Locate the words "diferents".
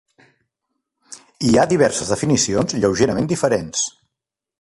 3.33-3.85